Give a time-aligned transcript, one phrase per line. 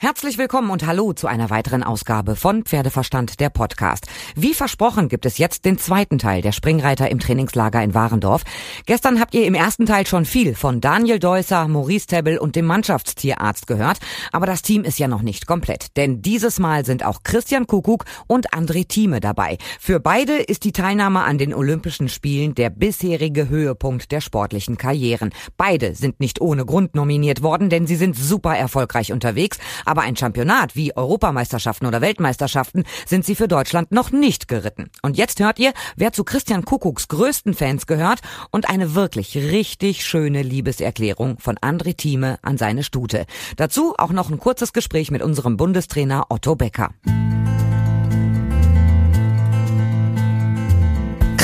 [0.00, 4.06] Herzlich willkommen und hallo zu einer weiteren Ausgabe von Pferdeverstand, der Podcast.
[4.36, 8.44] Wie versprochen gibt es jetzt den zweiten Teil der Springreiter im Trainingslager in Warendorf.
[8.86, 12.66] Gestern habt ihr im ersten Teil schon viel von Daniel Deusser, Maurice Tebbel und dem
[12.66, 13.98] Mannschaftstierarzt gehört.
[14.30, 18.04] Aber das Team ist ja noch nicht komplett, denn dieses Mal sind auch Christian Kuckuck
[18.28, 19.58] und André Thieme dabei.
[19.80, 25.30] Für beide ist die Teilnahme an den Olympischen Spielen der bisherige Höhepunkt der sportlichen Karrieren.
[25.56, 29.58] Beide sind nicht ohne Grund nominiert worden, denn sie sind super erfolgreich unterwegs
[29.88, 34.90] aber ein Championat wie Europameisterschaften oder Weltmeisterschaften sind sie für Deutschland noch nicht geritten.
[35.02, 38.20] Und jetzt hört ihr, wer zu Christian Kuckucks größten Fans gehört
[38.50, 43.24] und eine wirklich richtig schöne Liebeserklärung von André Thieme an seine Stute.
[43.56, 46.90] Dazu auch noch ein kurzes Gespräch mit unserem Bundestrainer Otto Becker.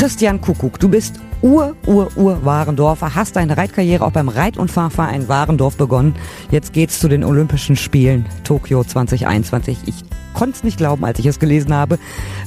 [0.05, 4.71] Christian Kuckuck, du bist Ur, Ur, Ur Warendorfer, hast deine Reitkarriere auch beim Reit- und
[4.71, 6.15] Fahrverein Warendorf begonnen.
[6.51, 9.79] Jetzt geht's zu den Olympischen Spielen Tokio 2021.
[9.87, 9.95] Ich
[10.35, 11.99] konnte es nicht glauben, als ich es gelesen habe.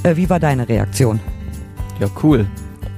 [0.04, 1.18] Äh, wie war deine Reaktion?
[1.98, 2.46] Ja, cool.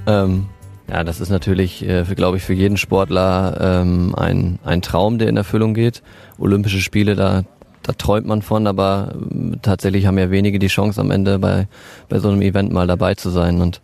[0.06, 0.44] Ähm,
[0.90, 5.30] ja, das ist natürlich, äh, glaube ich, für jeden Sportler ähm, ein, ein Traum, der
[5.30, 6.02] in Erfüllung geht.
[6.36, 7.44] Olympische Spiele, da,
[7.82, 11.66] da träumt man von, aber äh, tatsächlich haben ja wenige die Chance am Ende bei,
[12.10, 13.62] bei so einem Event mal dabei zu sein.
[13.62, 13.80] Und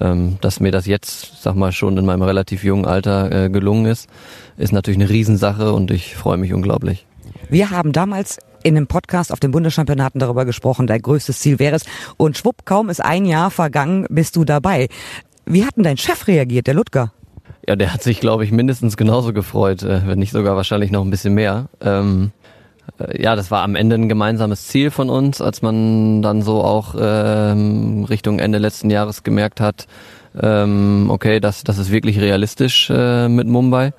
[0.00, 3.86] ähm, dass mir das jetzt, sag mal, schon in meinem relativ jungen Alter äh, gelungen
[3.86, 4.08] ist,
[4.56, 7.06] ist natürlich eine Riesensache und ich freue mich unglaublich.
[7.48, 11.76] Wir haben damals in einem Podcast auf den Bundeschampionaten darüber gesprochen, dein größtes Ziel wäre
[11.76, 11.84] es.
[12.16, 14.88] Und schwupp, kaum ist ein Jahr vergangen, bist du dabei.
[15.44, 17.12] Wie hat denn dein Chef reagiert, der Ludger?
[17.68, 21.04] Ja, der hat sich, glaube ich, mindestens genauso gefreut, äh, wenn nicht sogar wahrscheinlich noch
[21.04, 21.68] ein bisschen mehr.
[21.80, 22.41] Ähm, äh,
[23.16, 26.94] ja, das war am Ende ein gemeinsames Ziel von uns, als man dann so auch
[26.98, 29.86] ähm, Richtung Ende letzten Jahres gemerkt hat,
[30.40, 33.92] ähm, okay, das, das ist wirklich realistisch äh, mit Mumbai.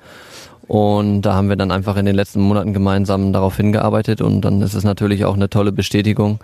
[0.66, 4.62] Und da haben wir dann einfach in den letzten Monaten gemeinsam darauf hingearbeitet und dann
[4.62, 6.40] ist es natürlich auch eine tolle Bestätigung,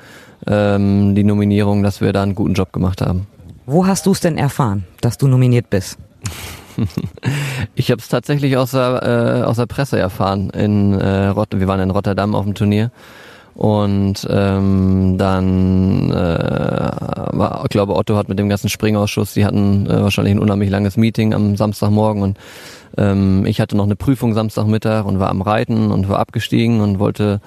[0.47, 3.27] ähm, die Nominierung, dass wir da einen guten Job gemacht haben.
[3.65, 5.97] Wo hast du es denn erfahren, dass du nominiert bist?
[7.75, 10.51] ich habe es tatsächlich aus der, äh, aus der Presse erfahren.
[10.51, 12.91] In, äh, Rott wir waren in Rotterdam auf dem Turnier.
[13.55, 19.87] Und ähm, dann, äh, war, ich glaube, Otto hat mit dem ganzen Springausschuss, die hatten
[19.87, 22.39] äh, wahrscheinlich ein unheimlich langes Meeting am Samstagmorgen und
[22.97, 26.99] ähm, ich hatte noch eine Prüfung Samstagmittag und war am Reiten und war abgestiegen und
[27.01, 27.41] wollte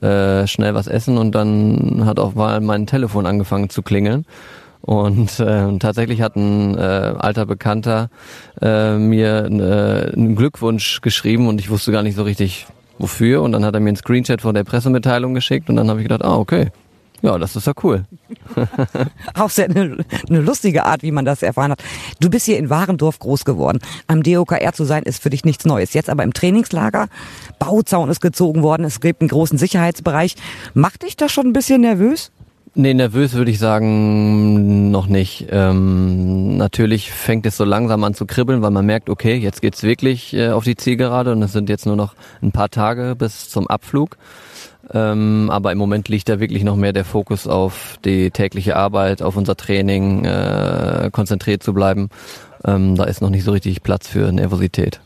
[0.00, 4.24] äh, schnell was essen und dann hat auch mal mein Telefon angefangen zu klingeln.
[4.86, 6.80] Und äh, tatsächlich hat ein äh,
[7.18, 8.08] alter Bekannter
[8.62, 12.66] äh, mir äh, einen Glückwunsch geschrieben und ich wusste gar nicht so richtig
[12.98, 13.42] wofür.
[13.42, 16.04] Und dann hat er mir einen Screenshot von der Pressemitteilung geschickt und dann habe ich
[16.04, 16.68] gedacht, ah, okay.
[17.22, 18.04] Ja, das ist ja cool.
[19.34, 21.82] Auch sehr eine, eine lustige Art, wie man das erfahren hat.
[22.20, 23.78] Du bist hier in Warendorf groß geworden.
[24.06, 25.94] Am DOKR zu sein ist für dich nichts Neues.
[25.94, 27.08] Jetzt aber im Trainingslager,
[27.58, 30.36] Bauzaun ist gezogen worden, es gibt einen großen Sicherheitsbereich.
[30.74, 32.30] Macht dich das schon ein bisschen nervös?
[32.78, 35.46] Nee, nervös würde ich sagen noch nicht.
[35.50, 39.82] Ähm, natürlich fängt es so langsam an zu kribbeln, weil man merkt, okay, jetzt geht's
[39.82, 43.48] wirklich äh, auf die Zielgerade und es sind jetzt nur noch ein paar Tage bis
[43.48, 44.18] zum Abflug.
[44.92, 49.22] Ähm, aber im Moment liegt da wirklich noch mehr der Fokus auf die tägliche Arbeit,
[49.22, 52.10] auf unser Training, äh, konzentriert zu bleiben.
[52.62, 55.00] Ähm, da ist noch nicht so richtig Platz für Nervosität.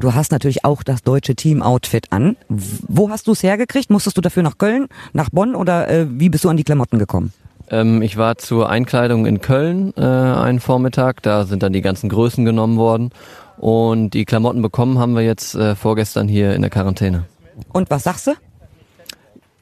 [0.00, 2.36] Du hast natürlich auch das deutsche Team-Outfit an.
[2.48, 3.90] Wo hast du es hergekriegt?
[3.90, 6.98] Musstest du dafür nach Köln, nach Bonn oder äh, wie bist du an die Klamotten
[6.98, 7.32] gekommen?
[7.70, 11.22] Ähm, ich war zur Einkleidung in Köln äh, einen Vormittag.
[11.22, 13.10] Da sind dann die ganzen Größen genommen worden.
[13.58, 17.24] Und die Klamotten bekommen haben wir jetzt äh, vorgestern hier in der Quarantäne.
[17.72, 18.32] Und was sagst du?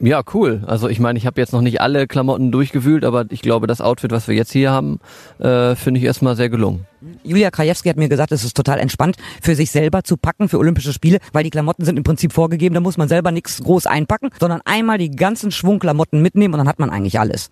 [0.03, 0.62] Ja, cool.
[0.66, 3.83] Also ich meine, ich habe jetzt noch nicht alle Klamotten durchgewühlt, aber ich glaube, das
[3.83, 4.99] Outfit, was wir jetzt hier haben,
[5.38, 6.87] äh, finde ich erstmal sehr gelungen.
[7.22, 10.59] Julia Krajewski hat mir gesagt, es ist total entspannt, für sich selber zu packen für
[10.59, 13.87] Olympische Spiele, weil die Klamotten sind im Prinzip vorgegeben, da muss man selber nichts groß
[13.87, 17.50] einpacken, sondern einmal die ganzen Schwungklamotten mitnehmen und dann hat man eigentlich alles.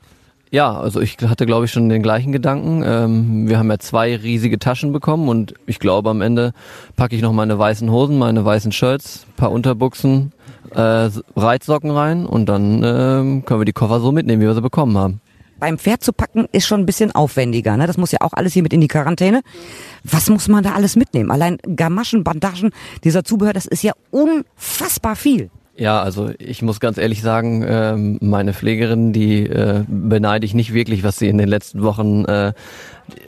[0.50, 2.82] Ja, also ich hatte, glaube ich, schon den gleichen Gedanken.
[2.82, 6.54] Ähm, wir haben ja zwei riesige Taschen bekommen und ich glaube, am Ende
[6.96, 10.32] packe ich noch meine weißen Hosen, meine weißen Shirts, paar Unterbuchsen,
[10.74, 14.62] äh, Reitsocken rein und dann äh, können wir die Koffer so mitnehmen, wie wir sie
[14.62, 15.20] bekommen haben.
[15.58, 17.76] Beim Pferd zu packen ist schon ein bisschen aufwendiger.
[17.76, 17.86] Ne?
[17.88, 19.42] Das muss ja auch alles hier mit in die Quarantäne.
[20.04, 21.32] Was muss man da alles mitnehmen?
[21.32, 22.70] Allein Gamaschen, Bandagen,
[23.02, 25.50] dieser Zubehör, das ist ja unfassbar viel.
[25.78, 30.74] Ja, also ich muss ganz ehrlich sagen, äh, meine Pflegerin, die äh, beneide ich nicht
[30.74, 32.52] wirklich, was sie in den letzten Wochen äh,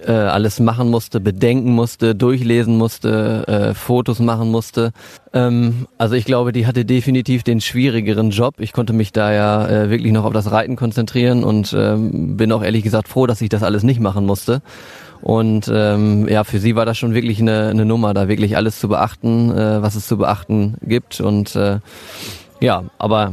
[0.04, 4.90] äh, alles machen musste, bedenken musste, durchlesen musste, Fotos machen musste.
[5.32, 8.56] Ähm, also ich glaube, die hatte definitiv den schwierigeren Job.
[8.58, 12.64] Ich konnte mich da ja wirklich noch auf das Reiten konzentrieren und ähm, bin auch
[12.64, 14.60] ehrlich gesagt froh, dass ich das alles nicht machen musste.
[15.22, 18.78] Und ähm, ja, für sie war das schon wirklich eine, eine Nummer, da wirklich alles
[18.80, 21.20] zu beachten, äh, was es zu beachten gibt.
[21.20, 21.80] Und äh,
[22.60, 23.32] Ja, aber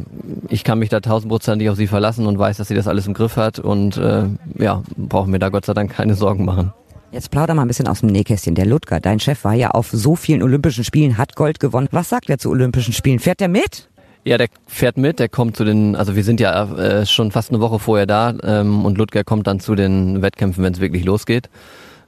[0.50, 3.14] ich kann mich da tausendprozentig auf sie verlassen und weiß, dass sie das alles im
[3.14, 4.24] Griff hat und äh,
[4.58, 6.72] ja, brauchen mir da Gott sei Dank keine Sorgen machen.
[7.12, 8.56] Jetzt plauder mal ein bisschen aus dem Nähkästchen.
[8.56, 11.88] Der Ludger, dein Chef, war ja auf so vielen Olympischen Spielen, hat Gold gewonnen.
[11.92, 13.20] Was sagt er zu Olympischen Spielen?
[13.20, 13.90] Fährt er mit?
[14.24, 17.50] Ja, der fährt mit, der kommt zu den, also wir sind ja äh, schon fast
[17.50, 21.06] eine Woche vorher da ähm, und Ludger kommt dann zu den Wettkämpfen, wenn es wirklich
[21.06, 21.50] losgeht.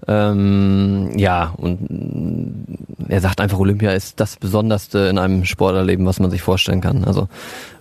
[0.08, 2.66] Ähm, ja, und
[3.10, 7.04] er sagt einfach, Olympia ist das Besonderste in einem Sportlerleben, was man sich vorstellen kann.
[7.04, 7.28] Also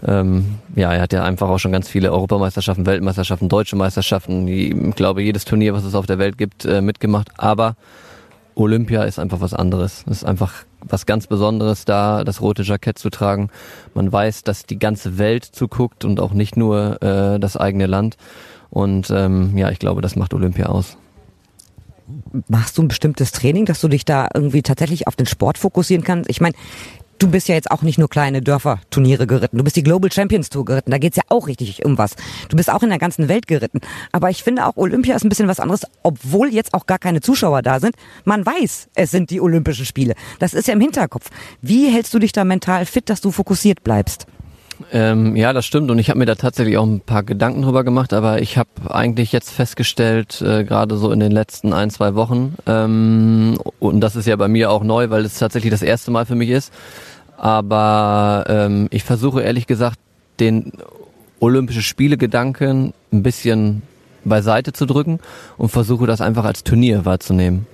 [0.06, 4.96] ähm, ja, er hat ja einfach auch schon ganz viele Europameisterschaften, Weltmeisterschaften, deutsche Meisterschaften, ich
[4.96, 7.28] glaube jedes Turnier, was es auf der Welt gibt, äh, mitgemacht.
[7.36, 7.76] Aber
[8.58, 10.04] Olympia ist einfach was anderes.
[10.06, 13.50] Es ist einfach was ganz Besonderes da, das rote Jackett zu tragen.
[13.94, 18.16] Man weiß, dass die ganze Welt zuguckt und auch nicht nur äh, das eigene Land.
[18.70, 20.96] Und ähm, ja, ich glaube, das macht Olympia aus
[22.48, 26.04] machst du ein bestimmtes Training, dass du dich da irgendwie tatsächlich auf den Sport fokussieren
[26.04, 26.30] kannst?
[26.30, 26.54] Ich meine,
[27.18, 29.58] du bist ja jetzt auch nicht nur kleine Dörfer-Turniere geritten.
[29.58, 30.90] Du bist die Global Champions Tour geritten.
[30.90, 32.14] Da geht's ja auch richtig um was.
[32.48, 33.80] Du bist auch in der ganzen Welt geritten.
[34.12, 37.20] Aber ich finde auch, Olympia ist ein bisschen was anderes, obwohl jetzt auch gar keine
[37.20, 37.96] Zuschauer da sind.
[38.24, 40.14] Man weiß, es sind die Olympischen Spiele.
[40.38, 41.30] Das ist ja im Hinterkopf.
[41.60, 44.26] Wie hältst du dich da mental fit, dass du fokussiert bleibst?
[44.92, 45.90] Ähm, ja, das stimmt.
[45.90, 48.68] Und ich habe mir da tatsächlich auch ein paar Gedanken drüber gemacht, aber ich habe
[48.88, 54.16] eigentlich jetzt festgestellt, äh, gerade so in den letzten ein, zwei Wochen, ähm, und das
[54.16, 56.72] ist ja bei mir auch neu, weil es tatsächlich das erste Mal für mich ist,
[57.36, 59.98] aber ähm, ich versuche ehrlich gesagt,
[60.40, 60.72] den
[61.40, 63.82] Olympische Spiele-Gedanken ein bisschen
[64.24, 65.20] beiseite zu drücken
[65.56, 67.66] und versuche das einfach als Turnier wahrzunehmen.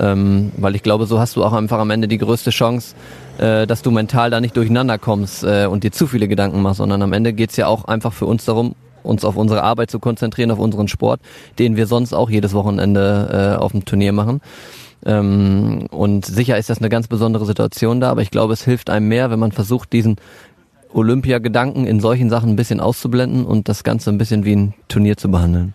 [0.00, 2.94] Ähm, weil ich glaube, so hast du auch einfach am Ende die größte Chance,
[3.38, 6.78] äh, dass du mental da nicht durcheinander kommst äh, und dir zu viele Gedanken machst,
[6.78, 9.98] sondern am Ende geht's ja auch einfach für uns darum, uns auf unsere Arbeit zu
[9.98, 11.20] konzentrieren, auf unseren Sport,
[11.58, 14.40] den wir sonst auch jedes Wochenende äh, auf dem Turnier machen.
[15.04, 18.90] Ähm, und sicher ist das eine ganz besondere Situation da, aber ich glaube, es hilft
[18.90, 20.16] einem mehr, wenn man versucht, diesen
[20.92, 25.16] Olympiagedanken in solchen Sachen ein bisschen auszublenden und das Ganze ein bisschen wie ein Turnier
[25.16, 25.74] zu behandeln.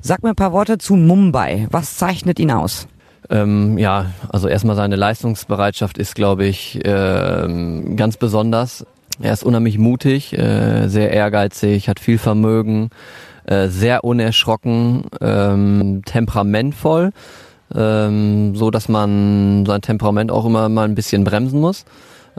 [0.00, 1.66] Sag mir ein paar Worte zu Mumbai.
[1.70, 2.86] Was zeichnet ihn aus?
[3.30, 8.86] Ähm, ja, also erstmal seine Leistungsbereitschaft ist, glaube ich, äh, ganz besonders.
[9.20, 12.90] Er ist unheimlich mutig, äh, sehr ehrgeizig, hat viel Vermögen,
[13.44, 17.10] äh, sehr unerschrocken, ähm, temperamentvoll,
[17.74, 21.84] ähm, so dass man sein Temperament auch immer mal ein bisschen bremsen muss.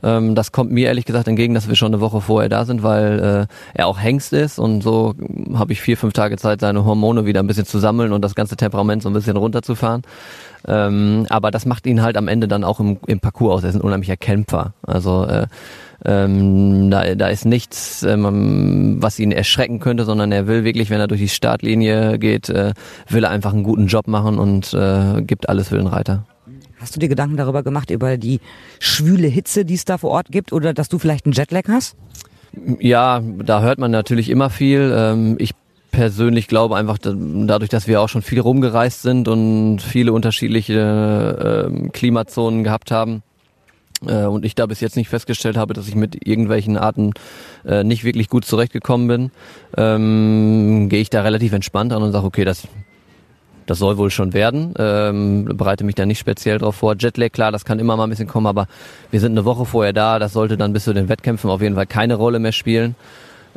[0.04, 2.84] Ähm, das kommt mir ehrlich gesagt entgegen, dass wir schon eine Woche vorher da sind,
[2.84, 5.16] weil äh, er auch Hengst ist und so
[5.54, 8.36] habe ich vier, fünf Tage Zeit, seine Hormone wieder ein bisschen zu sammeln und das
[8.36, 10.04] ganze Temperament so ein bisschen runterzufahren.
[10.68, 13.64] Ähm, aber das macht ihn halt am Ende dann auch im, im Parcours aus.
[13.64, 14.74] Er ist ein unheimlicher Kämpfer.
[14.84, 15.48] Also äh,
[16.06, 21.00] ähm, da, da ist nichts, ähm, was ihn erschrecken könnte, sondern er will wirklich, wenn
[21.00, 22.74] er durch die Startlinie geht, äh,
[23.08, 26.26] will er einfach einen guten Job machen und äh, gibt alles für den Reiter.
[26.80, 28.40] Hast du dir Gedanken darüber gemacht, über die
[28.80, 31.96] schwüle Hitze, die es da vor Ort gibt oder dass du vielleicht einen Jetlag hast?
[32.80, 34.94] Ja, da hört man natürlich immer viel.
[34.96, 35.54] Ähm, ich
[35.92, 41.90] persönlich glaube einfach, dadurch, dass wir auch schon viel rumgereist sind und viele unterschiedliche äh,
[41.90, 43.24] Klimazonen gehabt haben,
[44.06, 47.12] äh, und ich da bis jetzt nicht festgestellt habe, dass ich mit irgendwelchen Arten
[47.66, 49.32] äh, nicht wirklich gut zurechtgekommen bin,
[49.78, 52.68] ähm, gehe ich da relativ entspannt an und sage, okay, das
[53.70, 54.74] das soll wohl schon werden.
[54.80, 56.96] Ähm, bereite mich da nicht speziell drauf vor.
[56.98, 58.68] Jetlag, klar, das kann immer mal ein bisschen kommen, aber
[59.12, 60.18] wir sind eine Woche vorher da.
[60.18, 62.96] Das sollte dann bis zu den Wettkämpfen auf jeden Fall keine Rolle mehr spielen.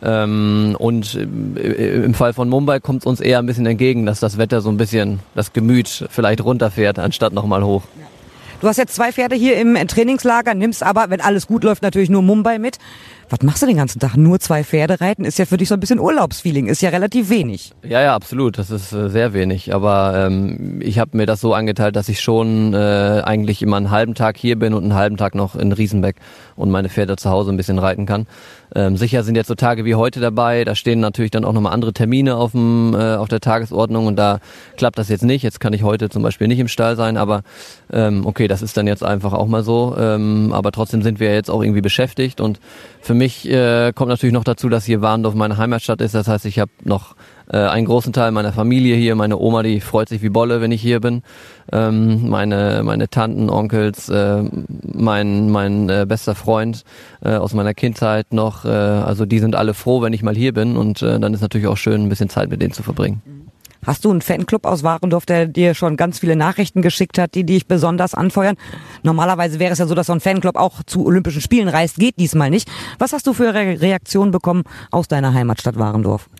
[0.02, 4.20] Ähm, und äh, im Fall von Mumbai kommt es uns eher ein bisschen entgegen, dass
[4.20, 7.82] das Wetter so ein bisschen das Gemüt vielleicht runterfährt, anstatt nochmal hoch.
[8.60, 12.10] Du hast jetzt zwei Pferde hier im Trainingslager, nimmst aber, wenn alles gut läuft, natürlich
[12.10, 12.78] nur Mumbai mit.
[13.32, 14.14] Was machst du den ganzen Tag?
[14.18, 15.24] Nur zwei Pferde reiten?
[15.24, 17.72] Ist ja für dich so ein bisschen Urlaubsfeeling, ist ja relativ wenig.
[17.82, 18.58] Ja, ja, absolut.
[18.58, 19.72] Das ist äh, sehr wenig.
[19.72, 23.90] Aber ähm, ich habe mir das so angeteilt, dass ich schon äh, eigentlich immer einen
[23.90, 26.16] halben Tag hier bin und einen halben Tag noch in Riesenbeck
[26.56, 28.26] und meine Pferde zu Hause ein bisschen reiten kann.
[28.74, 30.64] Ähm, sicher sind jetzt so Tage wie heute dabei.
[30.64, 34.16] Da stehen natürlich dann auch nochmal andere Termine auf, dem, äh, auf der Tagesordnung und
[34.16, 34.40] da
[34.76, 35.42] klappt das jetzt nicht.
[35.42, 37.42] Jetzt kann ich heute zum Beispiel nicht im Stall sein, aber
[37.92, 39.96] ähm, okay, das ist dann jetzt einfach auch mal so.
[39.98, 42.60] Ähm, aber trotzdem sind wir jetzt auch irgendwie beschäftigt und
[43.00, 46.14] für mich äh, kommt natürlich noch dazu, dass hier Warndorf meine Heimatstadt ist.
[46.14, 47.14] Das heißt, ich habe noch
[47.50, 49.14] äh, einen großen Teil meiner Familie hier.
[49.14, 51.22] Meine Oma, die freut sich wie Bolle, wenn ich hier bin.
[51.70, 54.42] Ähm, meine, meine Tanten, Onkels, äh,
[54.82, 56.84] mein, mein äh, bester Freund
[57.22, 58.64] äh, aus meiner Kindheit noch.
[58.64, 60.76] Äh, also die sind alle froh, wenn ich mal hier bin.
[60.76, 63.22] Und äh, dann ist natürlich auch schön, ein bisschen Zeit mit denen zu verbringen.
[63.84, 67.44] Hast du einen Fanclub aus Warendorf, der dir schon ganz viele Nachrichten geschickt hat, die
[67.44, 68.54] dich besonders anfeuern?
[69.02, 72.16] Normalerweise wäre es ja so, dass so ein Fanclub auch zu Olympischen Spielen reist, geht
[72.20, 72.70] diesmal nicht.
[73.00, 74.62] Was hast du für Re Reaktionen bekommen
[74.92, 76.30] aus deiner Heimatstadt Warendorf?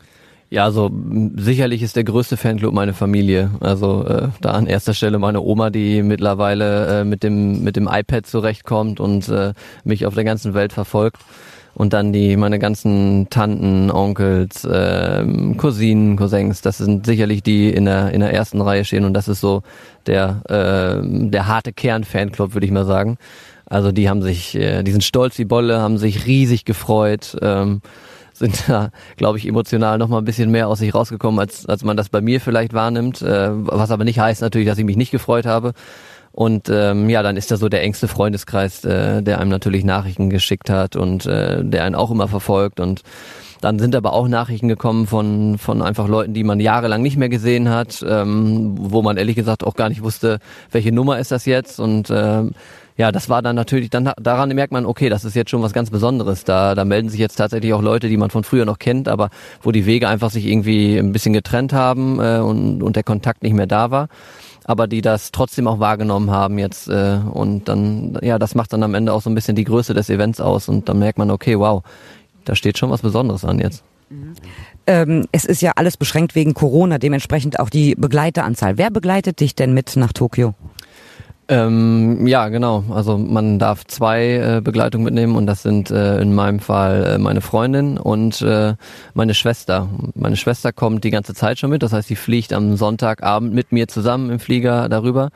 [0.50, 0.90] Ja, also
[1.34, 3.50] sicherlich ist der größte Fanclub meine Familie.
[3.58, 7.88] Also äh, da an erster Stelle meine Oma, die mittlerweile äh, mit dem mit dem
[7.90, 11.16] iPad zurechtkommt und äh, mich auf der ganzen Welt verfolgt.
[11.74, 17.86] Und dann die, meine ganzen Tanten, Onkels, ähm, Cousinen, Cousins, das sind sicherlich die in
[17.86, 19.62] der, in der ersten Reihe stehen und das ist so
[20.06, 23.16] der, äh, der harte Kern-Fanclub, würde ich mal sagen.
[23.66, 27.80] Also die haben sich, äh, die sind stolz wie Bolle, haben sich riesig gefreut, ähm,
[28.34, 31.84] sind da, glaube ich, emotional noch mal ein bisschen mehr aus sich rausgekommen, als, als
[31.84, 33.22] man das bei mir vielleicht wahrnimmt.
[33.22, 35.72] Äh, was aber nicht heißt natürlich, dass ich mich nicht gefreut habe.
[36.32, 40.30] Und ähm, ja, dann ist da so der engste Freundeskreis, äh, der einem natürlich Nachrichten
[40.30, 42.80] geschickt hat und äh, der einen auch immer verfolgt.
[42.80, 43.02] Und
[43.60, 47.28] dann sind aber auch Nachrichten gekommen von, von einfach Leuten, die man jahrelang nicht mehr
[47.28, 50.38] gesehen hat, ähm, wo man ehrlich gesagt auch gar nicht wusste,
[50.70, 51.78] welche Nummer ist das jetzt.
[51.78, 52.52] Und ähm,
[52.96, 55.72] ja, das war dann natürlich, dann daran merkt man, okay, das ist jetzt schon was
[55.72, 56.44] ganz Besonderes.
[56.44, 59.30] Da, da melden sich jetzt tatsächlich auch Leute, die man von früher noch kennt, aber
[59.62, 63.42] wo die Wege einfach sich irgendwie ein bisschen getrennt haben äh, und, und der Kontakt
[63.42, 64.08] nicht mehr da war
[64.64, 68.83] aber die das trotzdem auch wahrgenommen haben jetzt äh, und dann ja das macht dann
[68.83, 71.31] am Ende auch so ein bisschen die Größe des Events aus und dann merkt man
[71.31, 71.83] okay wow
[72.45, 73.85] da steht schon was Besonderes an jetzt.
[74.87, 78.78] Ähm, es ist ja alles beschränkt wegen Corona, dementsprechend auch die Begleiteranzahl.
[78.78, 80.54] Wer begleitet dich denn mit nach Tokio?
[81.52, 82.82] Ähm, ja, genau.
[82.88, 87.18] Also man darf zwei äh, Begleitungen mitnehmen und das sind äh, in meinem Fall äh,
[87.18, 88.75] meine Freundin und äh,
[89.12, 89.87] meine Schwester.
[90.14, 93.71] Meine Schwester kommt die ganze Zeit schon mit, das heißt, sie fliegt am Sonntagabend mit
[93.71, 95.28] mir zusammen im Flieger darüber,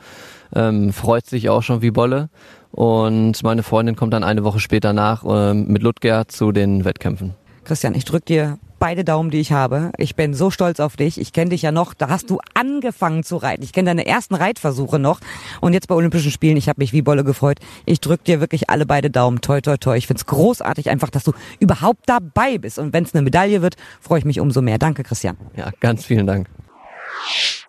[0.55, 2.29] ähm, freut sich auch schon wie Bolle
[2.71, 7.35] und meine Freundin kommt dann eine Woche später nach äh, mit Ludger zu den Wettkämpfen.
[7.67, 9.91] Christian, ich drück dir beide Daumen, die ich habe.
[9.97, 11.19] Ich bin so stolz auf dich.
[11.19, 11.93] Ich kenne dich ja noch.
[11.93, 13.61] Da hast du angefangen zu reiten.
[13.61, 15.19] Ich kenne deine ersten Reitversuche noch.
[15.59, 17.59] Und jetzt bei Olympischen Spielen, ich habe mich wie Bolle gefreut.
[17.85, 19.41] Ich drück dir wirklich alle beide Daumen.
[19.41, 19.97] Toi, toi, toi.
[19.97, 22.79] Ich find's großartig einfach, dass du überhaupt dabei bist.
[22.79, 24.77] Und wenn es eine Medaille wird, freue ich mich umso mehr.
[24.77, 25.35] Danke, Christian.
[25.57, 26.47] Ja, ganz vielen Dank.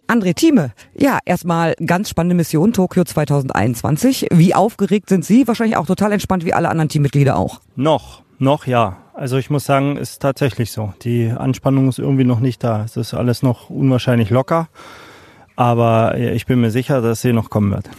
[0.07, 4.29] André Thieme, ja, erstmal ganz spannende Mission Tokio 2021.
[4.31, 5.49] Wie aufgeregt sind Sie?
[5.49, 7.61] Wahrscheinlich auch total entspannt wie alle anderen Teammitglieder auch.
[7.75, 8.97] Noch, noch ja.
[9.15, 10.93] Also ich muss sagen, ist tatsächlich so.
[11.03, 12.85] Die Anspannung ist irgendwie noch nicht da.
[12.85, 14.69] Es ist alles noch unwahrscheinlich locker.
[15.57, 17.91] Aber ich bin mir sicher, dass sie noch kommen wird.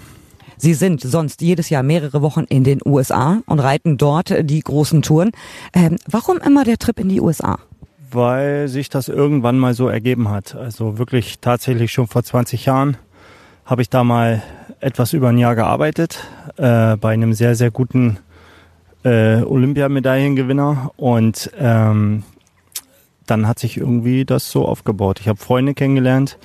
[0.62, 5.02] Sie sind sonst jedes Jahr mehrere Wochen in den USA und reiten dort die großen
[5.02, 5.32] Touren.
[5.74, 7.60] Ähm, warum immer der Trip in die USA?
[8.12, 10.56] Weil sich das irgendwann mal so ergeben hat.
[10.56, 12.98] Also wirklich tatsächlich schon vor 20 Jahren
[13.66, 14.42] habe ich da mal
[14.82, 16.28] etwas über ein Jahr gearbeitet
[16.58, 18.18] äh, bei einem sehr, sehr guten
[19.04, 22.24] äh, Olympiamedaillengewinner und ähm,
[23.26, 25.20] dann hat sich irgendwie das so aufgebaut.
[25.20, 26.38] Ich habe Freunde kennengelernt,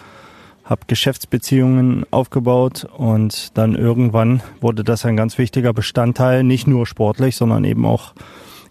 [0.64, 7.36] habe Geschäftsbeziehungen aufgebaut und dann irgendwann wurde das ein ganz wichtiger Bestandteil, nicht nur sportlich,
[7.36, 8.14] sondern eben auch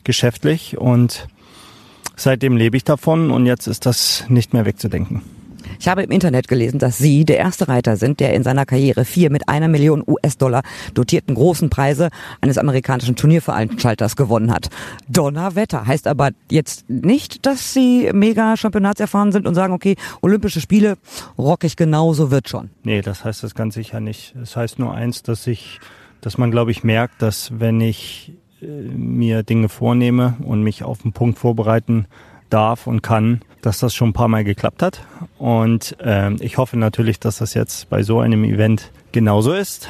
[0.03, 1.27] geschäftlich und
[2.15, 5.21] seitdem lebe ich davon und jetzt ist das nicht mehr wegzudenken.
[5.79, 9.05] Ich habe im Internet gelesen, dass Sie der erste Reiter sind, der in seiner Karriere
[9.05, 10.63] vier mit einer Million US-Dollar
[10.93, 12.09] dotierten großen Preise
[12.41, 14.69] eines amerikanischen Turnierveranstalters gewonnen hat.
[15.07, 20.97] Donnerwetter heißt aber jetzt nicht, dass Sie mega Championatserfahren sind und sagen, okay, Olympische Spiele
[21.37, 22.69] rock ich genauso, wird schon.
[22.83, 24.35] Nee, das heißt das ganz sicher nicht.
[24.35, 25.79] Es das heißt nur eins, dass ich,
[26.21, 31.01] dass man glaube ich merkt, dass wenn ich äh, mir Dinge vornehme und mich auf
[31.01, 32.05] den Punkt vorbereiten
[32.49, 35.01] darf und kann, dass das schon ein paar Mal geklappt hat.
[35.39, 39.87] Und äh, ich hoffe natürlich, dass das jetzt bei so einem Event genauso ist.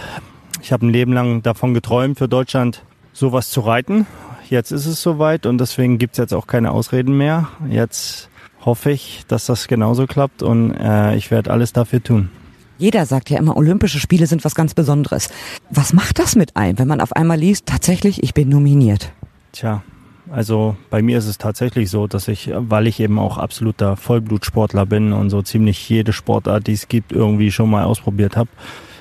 [0.61, 4.05] Ich habe ein Leben lang davon geträumt, für Deutschland sowas zu reiten.
[4.49, 7.49] Jetzt ist es soweit und deswegen gibt es jetzt auch keine Ausreden mehr.
[7.69, 8.29] Jetzt
[8.63, 12.29] hoffe ich, dass das genauso klappt und äh, ich werde alles dafür tun.
[12.77, 15.29] Jeder sagt ja immer, Olympische Spiele sind was ganz Besonderes.
[15.69, 19.11] Was macht das mit einem, wenn man auf einmal liest, tatsächlich, ich bin nominiert?
[19.51, 19.83] Tja,
[20.31, 24.85] also bei mir ist es tatsächlich so, dass ich, weil ich eben auch absoluter Vollblutsportler
[24.85, 28.49] bin und so ziemlich jede Sportart, die es gibt, irgendwie schon mal ausprobiert habe,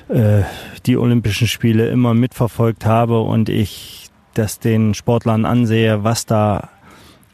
[0.09, 0.43] äh,
[0.85, 6.69] die Olympischen Spiele immer mitverfolgt habe und ich das den Sportlern ansehe, was da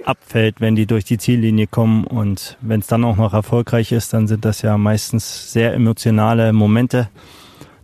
[0.05, 4.13] abfällt, wenn die durch die Ziellinie kommen und wenn es dann auch noch erfolgreich ist,
[4.13, 7.09] dann sind das ja meistens sehr emotionale Momente.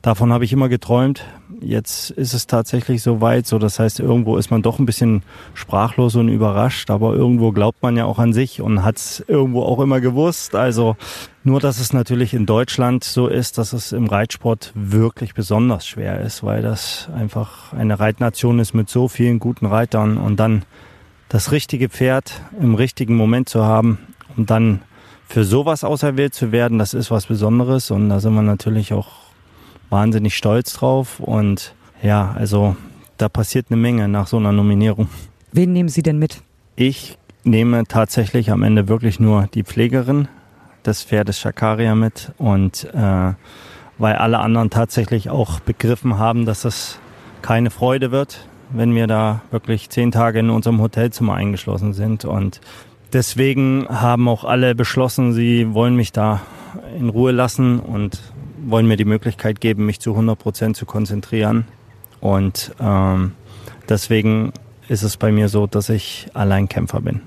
[0.05, 1.25] Davon habe ich immer geträumt.
[1.61, 5.23] Jetzt ist es tatsächlich so weit, so das heißt, irgendwo ist man doch ein bisschen
[5.55, 9.63] sprachlos und überrascht, aber irgendwo glaubt man ja auch an sich und hat es irgendwo
[9.63, 10.53] auch immer gewusst.
[10.53, 10.95] Also
[11.43, 16.21] nur, dass es natürlich in Deutschland so ist, dass es im Reitsport wirklich besonders schwer
[16.21, 20.65] ist, weil das einfach eine Reitnation ist mit so vielen guten Reitern und dann
[21.29, 23.97] das richtige Pferd im richtigen Moment zu haben,
[24.37, 24.83] um dann
[25.27, 29.24] für sowas auserwählt zu werden, das ist was Besonderes und da sind wir natürlich auch
[29.95, 31.73] wahnsinnig stolz drauf und
[32.03, 32.75] ja, also
[33.15, 35.07] da passiert eine Menge nach so einer Nominierung.
[35.53, 36.41] Wen nehmen Sie denn mit?
[36.75, 40.27] Ich nehme tatsächlich am Ende wirklich nur die Pflegerin
[40.85, 43.33] des Pferdes Shakaria mit und äh,
[43.97, 46.99] weil alle anderen tatsächlich auch begriffen haben, dass das
[47.41, 52.25] keine Freude wird, wenn wir da wirklich zehn Tage in unserem Hotelzimmer eingeschlossen sind.
[52.25, 52.59] Und
[53.13, 56.41] deswegen haben auch alle beschlossen, sie wollen mich da
[56.99, 58.19] in Ruhe lassen und
[58.65, 61.65] wollen mir die Möglichkeit geben, mich zu 100 Prozent zu konzentrieren.
[62.19, 63.33] Und ähm,
[63.87, 64.53] deswegen
[64.87, 67.21] ist es bei mir so, dass ich Alleinkämpfer bin.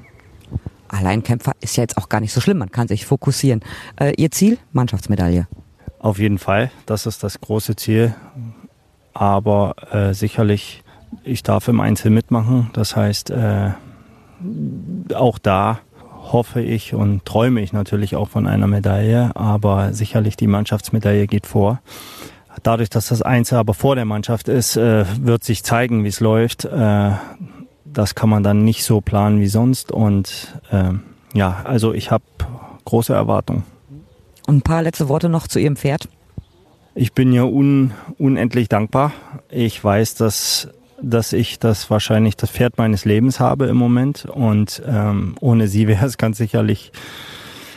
[0.89, 3.61] Alleinkämpfer ist ja jetzt auch gar nicht so schlimm, man kann sich fokussieren.
[4.01, 4.59] Äh, Ihr Ziel?
[4.73, 5.47] Mannschaftsmedaille.
[5.99, 8.15] Auf jeden Fall, das ist das große Ziel.
[9.13, 10.83] Aber äh, sicherlich,
[11.25, 12.71] ich darf im Einzel mitmachen.
[12.73, 13.71] Das heißt, äh,
[15.15, 15.81] auch da
[16.33, 21.47] hoffe ich und träume ich natürlich auch von einer Medaille, aber sicherlich die Mannschaftsmedaille geht
[21.47, 21.81] vor.
[22.63, 26.21] Dadurch, dass das Einzel aber vor der Mannschaft ist, äh, wird sich zeigen, wie es
[26.21, 26.65] läuft.
[26.65, 27.11] Äh,
[27.85, 29.93] das kann man dann nicht so planen wie sonst.
[29.93, 30.93] Und äh,
[31.35, 32.25] ja, also ich habe
[32.85, 33.63] große Erwartungen.
[34.47, 36.09] Und ein paar letzte Worte noch zu Ihrem Pferd.
[36.95, 39.13] Ich bin ja un, unendlich dankbar.
[39.51, 40.69] Ich weiß, dass,
[41.01, 44.25] dass ich das wahrscheinlich das Pferd meines Lebens habe im Moment.
[44.27, 46.93] Und ähm, ohne sie wäre es ganz sicherlich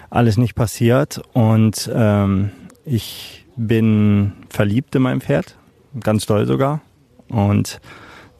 [0.10, 1.22] alles nicht passiert.
[1.34, 2.52] Und ähm,
[2.86, 5.56] ich bin verliebt in mein Pferd,
[6.00, 6.82] ganz doll sogar.
[7.30, 7.80] Und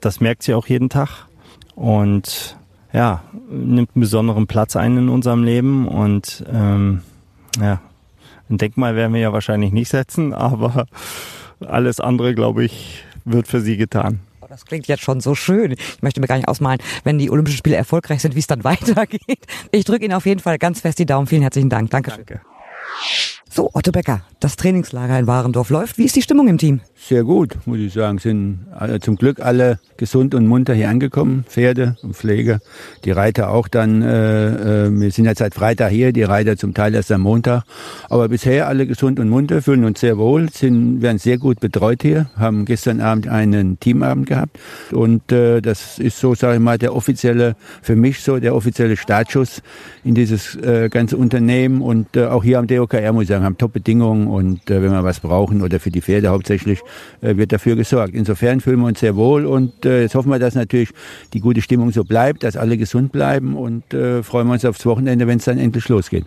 [0.02, 1.28] das merkt sie auch jeden Tag.
[1.76, 2.58] Und
[2.94, 5.88] ja, nimmt einen besonderen Platz ein in unserem Leben.
[5.88, 7.02] Und ähm,
[7.60, 7.82] ja,
[8.50, 10.86] ein Denkmal werden wir ja wahrscheinlich nicht setzen, aber
[11.66, 14.20] alles andere, glaube ich, wird für sie getan.
[14.52, 15.72] Das klingt jetzt schon so schön.
[15.72, 18.64] Ich möchte mir gar nicht ausmalen, wenn die Olympischen Spiele erfolgreich sind, wie es dann
[18.66, 19.48] weitergeht.
[19.72, 21.26] Ich drücke Ihnen auf jeden Fall ganz fest die Daumen.
[21.26, 21.90] Vielen herzlichen Dank.
[21.90, 22.26] Dankeschön.
[22.26, 22.42] Danke.
[23.54, 25.98] So, Otto Becker, das Trainingslager in Warendorf läuft.
[25.98, 26.80] Wie ist die Stimmung im Team?
[26.96, 28.18] Sehr gut, muss ich sagen.
[28.18, 28.60] Sind
[29.02, 32.60] zum Glück alle gesund und munter hier angekommen, Pferde und Pfleger.
[33.06, 36.74] Die Reiter auch dann, äh, äh, wir sind ja seit Freitag hier, die Reiter zum
[36.74, 37.66] Teil erst am Montag.
[38.10, 42.02] Aber bisher alle gesund und munter, fühlen uns sehr wohl, sind, werden sehr gut betreut
[42.02, 44.58] hier, haben gestern Abend einen Teamabend gehabt.
[44.92, 48.98] Und äh, das ist so, sage ich mal, der offizielle, für mich so der offizielle
[48.98, 49.62] Startschuss
[50.04, 51.82] in dieses äh, ganze Unternehmen.
[51.82, 54.28] Und äh, auch hier am DOKR, muss ich sagen, haben Top-Bedingungen.
[54.28, 56.80] Und äh, wenn wir was brauchen oder für die Pferde hauptsächlich,
[57.22, 58.14] äh, wird dafür gesorgt.
[58.14, 60.90] Insofern fühlen wir uns sehr wohl und äh, jetzt hoffen wir, dass natürlich
[61.34, 64.86] die gute Stimmung so bleibt, dass alle gesund bleiben und äh, freuen wir uns aufs
[64.86, 66.26] Wochenende, wenn es dann endlich losgeht.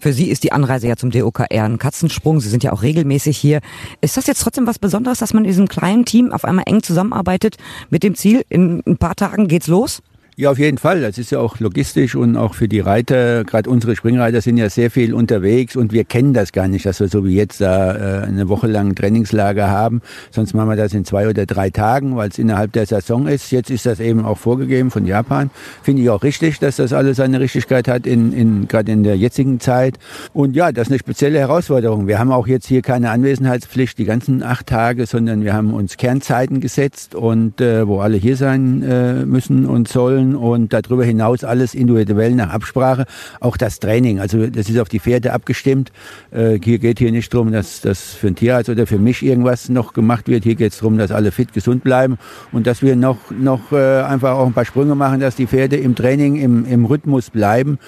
[0.00, 2.40] Für Sie ist die Anreise ja zum DOKR ein Katzensprung.
[2.40, 3.60] Sie sind ja auch regelmäßig hier.
[4.00, 6.82] Ist das jetzt trotzdem was Besonderes, dass man in diesem kleinen Team auf einmal eng
[6.82, 7.56] zusammenarbeitet
[7.90, 10.02] mit dem Ziel, in ein paar Tagen geht's los?
[10.38, 11.00] Ja, auf jeden Fall.
[11.00, 14.68] Das ist ja auch logistisch und auch für die Reiter, gerade unsere Springreiter sind ja
[14.68, 18.20] sehr viel unterwegs und wir kennen das gar nicht, dass wir so wie jetzt da
[18.20, 20.02] äh, eine Woche lang Trainingslager haben.
[20.30, 23.50] Sonst machen wir das in zwei oder drei Tagen, weil es innerhalb der Saison ist.
[23.50, 25.48] Jetzt ist das eben auch vorgegeben von Japan.
[25.82, 29.16] Finde ich auch richtig, dass das alles seine Richtigkeit hat, in, in, gerade in der
[29.16, 29.98] jetzigen Zeit.
[30.34, 32.08] Und ja, das ist eine spezielle Herausforderung.
[32.08, 35.96] Wir haben auch jetzt hier keine Anwesenheitspflicht die ganzen acht Tage, sondern wir haben uns
[35.96, 41.04] Kernzeiten gesetzt und äh, wo alle hier sein äh, müssen und sollen Regeln und darüber
[41.04, 43.06] hinaus alles individuell nach Absprache.
[43.40, 45.92] Auch das Training, also das ist auf die Pferde abgestimmt.
[46.30, 49.68] Äh, hier geht hier nicht darum, dass das für ein Tierarzt oder für mich irgendwas
[49.68, 50.44] noch gemacht wird.
[50.44, 52.18] Hier geht es darum, dass alle fit, gesund bleiben
[52.52, 55.76] und dass wir noch, noch äh, einfach auch ein paar Sprünge machen, dass die Pferde
[55.76, 57.78] im Training, im, im Rhythmus bleiben.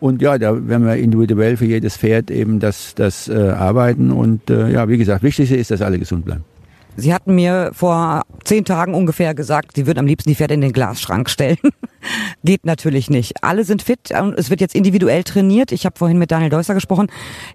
[0.00, 4.12] Und ja, da werden wir individuell für jedes Pferd eben das, das äh, arbeiten.
[4.12, 6.44] Und äh, ja, wie gesagt, wichtig ist, dass alle gesund bleiben.
[7.00, 10.60] Sie hatten mir vor zehn Tagen ungefähr gesagt, Sie würden am liebsten die Pferde in
[10.60, 11.58] den Glasschrank stellen.
[12.44, 13.44] Geht natürlich nicht.
[13.44, 15.70] Alle sind fit und es wird jetzt individuell trainiert.
[15.70, 17.06] Ich habe vorhin mit Daniel Deusser gesprochen.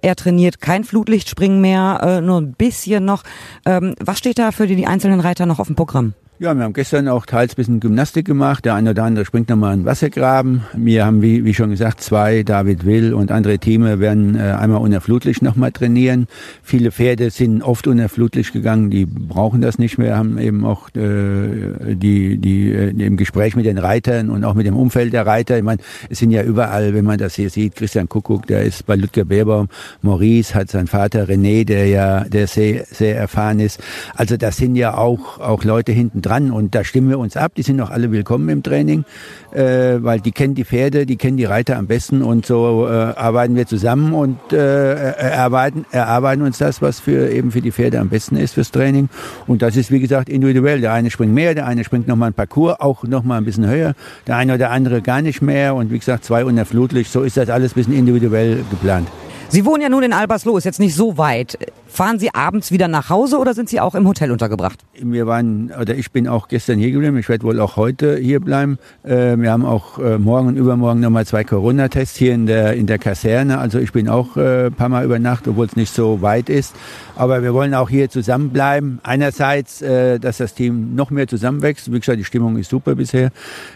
[0.01, 3.23] Er trainiert kein Flutlichtspringen mehr, äh, nur ein bisschen noch.
[3.65, 6.13] Ähm, was steht da für die, die einzelnen Reiter noch auf dem Programm?
[6.39, 8.65] Ja, wir haben gestern auch teils ein bisschen Gymnastik gemacht.
[8.65, 10.63] Der eine oder andere springt nochmal einen Wassergraben.
[10.73, 14.81] Wir haben, wie, wie schon gesagt, zwei, David Will und andere Teams werden äh, einmal
[14.81, 16.25] unter Flutlicht nochmal trainieren.
[16.63, 20.89] Viele Pferde sind oft unter Flutlicht gegangen, die brauchen das nicht mehr, haben eben auch
[20.95, 25.27] äh, die, die äh, im Gespräch mit den Reitern und auch mit dem Umfeld der
[25.27, 25.55] Reiter.
[25.57, 28.87] Ich meine, es sind ja überall, wenn man das hier sieht, Christian Kuckuck, der ist
[28.87, 29.67] bei Ludger Beerbaum,
[30.01, 33.79] Maurice hat seinen Vater René, der ja der sehr, sehr erfahren ist.
[34.15, 37.53] Also das sind ja auch, auch Leute hinten dran und da stimmen wir uns ab.
[37.55, 39.05] Die sind auch alle willkommen im Training,
[39.51, 42.91] äh, weil die kennen die Pferde, die kennen die Reiter am besten und so äh,
[42.91, 47.99] arbeiten wir zusammen und äh, erarbeiten, erarbeiten uns das, was für eben für die Pferde
[47.99, 49.09] am besten ist fürs Training.
[49.47, 50.81] Und das ist wie gesagt individuell.
[50.81, 53.93] Der eine springt mehr, der eine springt nochmal ein Parcours, auch nochmal ein bisschen höher,
[54.27, 57.11] der eine oder andere gar nicht mehr und wie gesagt zwei unter Flutlicht.
[57.11, 59.07] So ist das alles ein bisschen individuell geplant.
[59.53, 61.59] Sie wohnen ja nun in Albersloh, ist jetzt nicht so weit.
[61.87, 64.79] Fahren Sie abends wieder nach Hause oder sind Sie auch im Hotel untergebracht?
[64.99, 67.19] Wir waren, oder ich bin auch gestern hier geblieben.
[67.19, 68.79] Ich werde wohl auch heute hier bleiben.
[69.03, 72.87] Äh, wir haben auch äh, morgen und übermorgen nochmal zwei Corona-Tests hier in der, in
[72.87, 73.59] der Kaserne.
[73.59, 76.49] Also ich bin auch äh, ein paar Mal über Nacht, obwohl es nicht so weit
[76.49, 76.73] ist.
[77.15, 79.01] Aber wir wollen auch hier zusammenbleiben.
[79.03, 81.93] Einerseits, dass das Team noch mehr zusammenwächst.
[81.93, 83.31] Wie gesagt, die Stimmung ist super bisher.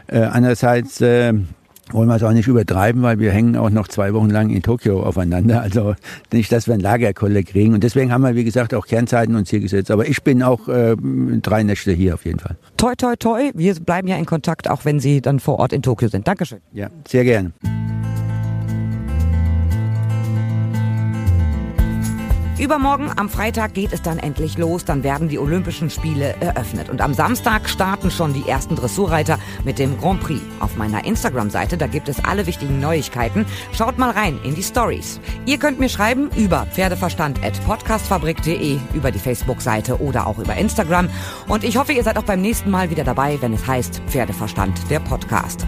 [0.08, 1.04] Andererseits
[1.92, 4.62] wollen wir es auch nicht übertreiben, weil wir hängen auch noch zwei Wochen lang in
[4.62, 5.62] Tokio aufeinander.
[5.62, 5.96] Also
[6.32, 7.74] nicht, dass wir ein Lagerkolle kriegen.
[7.74, 9.92] Und deswegen haben wir, wie gesagt, auch Kernzeiten uns hier gesetzt.
[9.92, 10.96] Aber ich bin auch äh,
[11.42, 12.58] drei Nächte hier auf jeden Fall.
[12.78, 13.52] Toi, toi, toi.
[13.54, 16.28] Wir bleiben ja in Kontakt, auch wenn Sie dann vor Ort in Tokio sind.
[16.28, 16.60] Dankeschön.
[16.74, 17.54] Ja, sehr gerne.
[22.60, 24.84] Übermorgen am Freitag geht es dann endlich los.
[24.84, 26.90] Dann werden die Olympischen Spiele eröffnet.
[26.90, 30.42] Und am Samstag starten schon die ersten Dressurreiter mit dem Grand Prix.
[30.60, 33.46] Auf meiner Instagram-Seite, da gibt es alle wichtigen Neuigkeiten.
[33.74, 35.20] Schaut mal rein in die Stories.
[35.46, 41.10] Ihr könnt mir schreiben über pferdeverstand.podcastfabrik.de, über die Facebook-Seite oder auch über Instagram.
[41.48, 44.90] Und ich hoffe, ihr seid auch beim nächsten Mal wieder dabei, wenn es heißt Pferdeverstand,
[44.90, 45.68] der Podcast.